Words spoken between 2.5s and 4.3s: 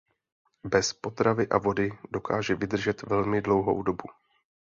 vydržet velmi dlouhou dobu.